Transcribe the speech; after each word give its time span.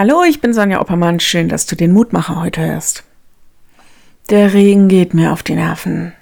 Hallo, 0.00 0.24
ich 0.26 0.40
bin 0.40 0.54
Sonja 0.54 0.80
Oppermann. 0.80 1.20
Schön, 1.20 1.50
dass 1.50 1.66
du 1.66 1.76
den 1.76 1.92
Mutmacher 1.92 2.40
heute 2.40 2.62
hörst. 2.62 3.04
Der 4.30 4.54
Regen 4.54 4.88
geht 4.88 5.12
mir 5.12 5.30
auf 5.30 5.42
die 5.42 5.54
Nerven. 5.54 6.14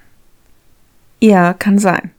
Ja, 1.21 1.53
kann 1.55 1.79
sein. 1.79 2.11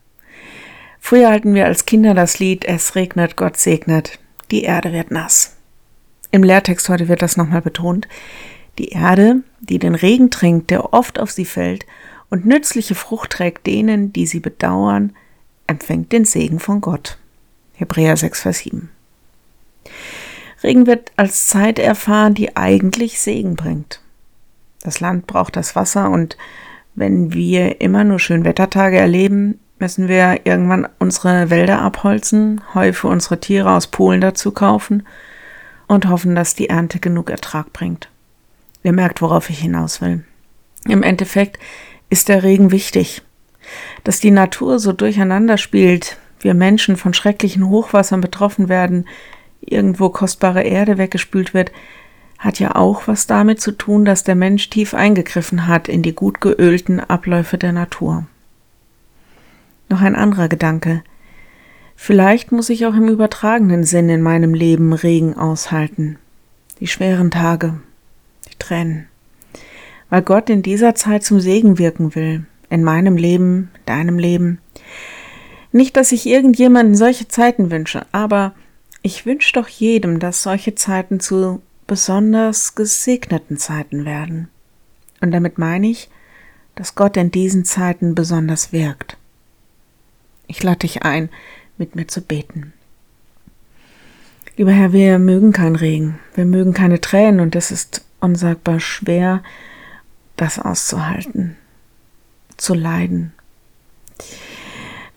Früher 1.01 1.29
hatten 1.29 1.53
wir 1.55 1.65
als 1.65 1.85
Kinder 1.85 2.13
das 2.13 2.39
Lied 2.39 2.63
Es 2.63 2.95
regnet, 2.95 3.35
Gott 3.35 3.57
segnet, 3.57 4.19
die 4.51 4.63
Erde 4.63 4.93
wird 4.93 5.11
nass. 5.11 5.57
Im 6.31 6.43
Lehrtext 6.43 6.87
heute 6.87 7.09
wird 7.09 7.21
das 7.21 7.35
nochmal 7.35 7.62
betont. 7.62 8.07
Die 8.78 8.91
Erde, 8.91 9.44
die 9.60 9.80
den 9.80 9.96
Regen 9.96 10.32
trinkt, 10.32 10.70
der 10.70 10.94
oft 10.94 11.20
auf 11.20 11.30
sie 11.30 11.44
fällt 11.44 11.86
und 12.30 12.46
nützliche 12.46 12.96
Frucht 12.96 13.32
trägt 13.32 13.68
denen, 13.68 14.14
die 14.14 14.28
sie 14.28 14.39
bedauern, 14.39 15.12
empfängt 15.68 16.14
den 16.14 16.23
Segen 16.23 16.60
von 16.60 16.80
Gott. 16.80 17.18
Hebräer 17.73 18.16
6, 18.16 18.44
Vers 18.44 18.60
7. 18.60 18.89
Regen 20.64 20.88
wird 20.88 21.12
als 21.16 21.48
Zeit 21.48 21.80
erfahren, 21.80 22.34
die 22.34 22.55
eigentlich 22.55 23.20
Segen 23.20 23.55
bringt. 23.55 24.02
Das 24.81 25.00
Land 25.00 25.27
braucht 25.27 25.55
das 25.55 25.76
Wasser 25.76 26.09
und 26.09 26.38
wenn 26.95 27.34
wir 27.34 27.81
immer 27.81 28.04
nur 28.04 28.20
Schönwettertage 28.20 28.98
erleben, 28.98 29.59
müssen 29.80 30.08
wir 30.08 30.41
irgendwann 30.45 30.88
unsere 31.00 31.50
Wälder 31.50 31.81
abholzen, 31.81 32.62
Heu 32.73 32.91
für 32.91 33.08
unsere 33.08 33.40
Tiere 33.40 33.72
aus 33.72 33.88
Polen 33.88 34.22
dazu 34.22 34.52
kaufen 34.52 35.03
und 35.88 36.09
hoffen, 36.09 36.36
dass 36.36 36.55
die 36.55 36.70
Ernte 36.70 37.00
genug 37.00 37.30
Ertrag 37.30 37.72
bringt. 37.72 38.09
Ihr 38.84 38.91
merkt, 38.91 39.22
worauf 39.22 39.50
ich 39.50 39.59
hinaus 39.59 40.02
will. 40.02 40.23
Im 40.86 41.03
Endeffekt 41.03 41.59
ist 42.09 42.30
der 42.30 42.44
Regen 42.44 42.72
wichtig. 42.72 43.22
Dass 44.03 44.20
die 44.20 44.31
Natur 44.31 44.80
so 44.80 44.94
durcheinander 44.94 45.58
spielt, 45.58 46.17
wir 46.39 46.53
Menschen 46.53 46.98
von 46.98 47.14
schrecklichen 47.14 47.67
Hochwassern 47.67 48.22
betroffen 48.22 48.70
werden, 48.70 49.05
irgendwo 49.62 50.09
kostbare 50.09 50.63
Erde 50.63 50.98
weggespült 50.98 51.54
wird, 51.54 51.72
hat 52.38 52.59
ja 52.59 52.76
auch 52.76 53.08
was 53.08 53.27
damit 53.27 53.59
zu 53.59 53.73
tun, 53.73 54.05
dass 54.05 54.23
der 54.23 54.36
Mensch 54.36 54.70
tief 54.70 54.94
eingegriffen 54.94 55.67
hat 55.67 55.89
in 55.89 56.02
die 56.02 56.16
gut 56.16 56.39
geölten 56.39 57.00
Abläufe 57.00 57.58
der 57.58 57.73
Natur. 57.73 58.25
Noch 59.89 60.02
ein 60.02 60.16
anderer 60.16 60.48
Gedanke. 60.48 61.03
Vielleicht 61.95 62.53
muss 62.53 62.70
ich 62.70 62.86
auch 62.86 62.94
im 62.94 63.09
übertragenen 63.09 63.83
Sinn 63.83 64.08
in 64.08 64.22
meinem 64.22 64.53
Leben 64.53 64.94
Regen 64.94 65.36
aushalten. 65.36 66.17
Die 66.80 66.88
schweren 66.88 67.30
Tage, 67.30 67.80
die 68.48 68.58
Tränen. 68.58 69.08
Weil 70.09 70.22
Gott 70.22 70.50
in 70.50 70.61
dieser 70.61 70.95
Zeit 70.95 71.23
zum 71.23 71.42
Segen 71.42 71.78
wirken 71.78 72.16
will. 72.16 72.45
In 72.70 72.83
meinem 72.83 73.17
Leben, 73.17 73.70
deinem 73.86 74.17
Leben. 74.17 74.59
Nicht, 75.72 75.98
dass 75.98 76.14
ich 76.14 76.26
irgendjemanden 76.26 76.95
solche 76.95 77.28
Zeiten 77.28 77.70
wünsche, 77.70 78.05
aber 78.11 78.53
ich 79.09 79.25
wünsche 79.25 79.53
doch 79.53 79.67
jedem, 79.67 80.19
dass 80.19 80.43
solche 80.43 80.75
Zeiten 80.75 81.19
zu 81.19 81.63
besonders 81.88 82.75
gesegneten 82.75 83.57
Zeiten 83.57 84.05
werden. 84.05 84.49
Und 85.19 85.31
damit 85.31 85.57
meine 85.57 85.88
ich, 85.88 86.09
dass 86.75 86.93
Gott 86.93 87.17
in 87.17 87.31
diesen 87.31 87.65
Zeiten 87.65 88.13
besonders 88.13 88.71
wirkt. 88.71 89.17
Ich 90.45 90.61
lade 90.61 90.77
dich 90.80 91.02
ein, 91.02 91.30
mit 91.80 91.95
mir 91.95 92.07
zu 92.07 92.21
beten. 92.21 92.71
Lieber 94.57 94.73
Herr, 94.73 94.93
wir 94.93 95.17
mögen 95.17 95.53
keinen 95.53 95.75
Regen, 95.75 96.19
wir 96.35 96.45
mögen 96.45 96.73
keine 96.73 97.02
Tränen 97.02 97.39
und 97.39 97.55
es 97.55 97.71
ist 97.71 98.05
unsagbar 98.19 98.80
schwer, 98.80 99.41
das 100.35 100.59
auszuhalten, 100.59 101.57
zu 102.57 102.75
leiden. 102.75 103.33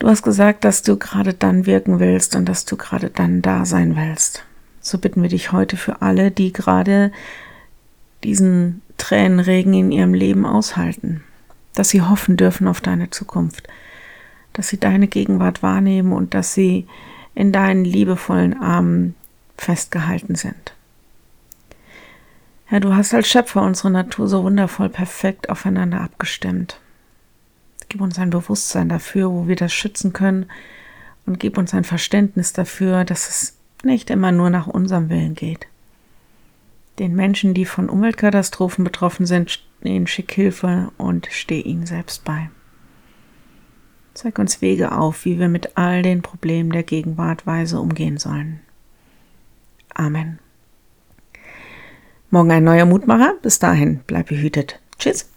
Du 0.03 0.09
hast 0.09 0.25
gesagt, 0.25 0.65
dass 0.65 0.83
du 0.83 0.97
gerade 0.97 1.33
dann 1.33 1.65
wirken 1.65 2.01
willst 2.01 2.35
und 2.35 2.49
dass 2.49 2.65
du 2.65 2.77
gerade 2.77 3.09
dann 3.09 3.41
da 3.41 3.65
sein 3.65 3.95
willst. 3.95 4.43
So 4.81 4.99
bitten 4.99 5.23
wir 5.23 5.29
dich 5.29 5.53
heute 5.53 5.77
für 5.77 6.03
alle, 6.03 6.33
die 6.33 6.53
gerade 6.53 7.13
diesen 8.25 8.83
Tränenregen 8.99 9.73
in 9.75 9.93
ihrem 9.93 10.13
Leben 10.13 10.45
aushalten, 10.45 11.23
dass 11.77 11.91
sie 11.91 12.03
hoffen 12.03 12.37
dürfen 12.37 12.67
auf 12.67 12.81
deine 12.81 13.11
Zukunft, 13.11 13.69
dass 14.55 14.67
sie 14.67 14.81
deine 14.81 15.07
Gegenwart 15.07 15.63
wahrnehmen 15.63 16.13
und 16.13 16.35
dass 16.35 16.53
sie 16.53 16.89
in 17.37 17.53
deinen 17.53 17.85
liebevollen 17.85 18.61
Armen 18.61 19.15
festgehalten 19.57 20.35
sind. 20.35 20.75
Herr, 22.65 22.81
du 22.81 22.93
hast 22.93 23.15
als 23.15 23.29
Schöpfer 23.29 23.63
unsere 23.63 23.93
Natur 23.93 24.27
so 24.27 24.43
wundervoll 24.43 24.89
perfekt 24.89 25.49
aufeinander 25.49 26.01
abgestimmt. 26.01 26.81
Gib 27.93 28.01
uns 28.01 28.19
ein 28.19 28.31
Bewusstsein 28.31 28.89
dafür, 28.89 29.31
wo 29.31 29.49
wir 29.49 29.55
das 29.55 29.71
schützen 29.71 30.15
können 30.15 30.47
und 31.27 31.39
gib 31.39 31.59
uns 31.59 31.75
ein 31.75 31.85
Verständnis 31.85 32.55
dafür, 32.55 33.05
dass 33.05 33.29
es 33.29 33.59
nicht 33.83 34.09
immer 34.09 34.33
nur 34.33 34.49
nach 34.49 34.67
unserem 34.67 35.11
Willen 35.11 35.35
geht. 35.35 35.67
Den 36.99 37.15
Menschen, 37.15 37.53
die 37.53 37.67
von 37.67 37.91
Umweltkatastrophen 37.91 38.83
betroffen 38.83 39.27
sind, 39.27 39.63
ihnen 39.83 40.07
schick 40.07 40.33
Hilfe 40.33 40.91
und 40.97 41.29
steh 41.31 41.61
ihnen 41.61 41.85
selbst 41.85 42.25
bei. 42.25 42.49
Zeig 44.15 44.39
uns 44.39 44.63
Wege 44.63 44.93
auf, 44.93 45.27
wie 45.27 45.39
wir 45.39 45.51
mit 45.51 45.77
all 45.77 46.01
den 46.01 46.23
Problemen 46.23 46.73
der 46.73 46.85
Gegenwart 46.85 47.47
weise 47.47 47.79
umgehen 47.79 48.17
sollen. 48.17 48.61
Amen. 49.93 50.39
Morgen 52.31 52.53
ein 52.53 52.65
neuer 52.65 52.87
Mutmacher. 52.87 53.35
Bis 53.43 53.59
dahin, 53.59 54.01
bleib 54.07 54.29
behütet. 54.29 54.81
Tschüss. 54.99 55.31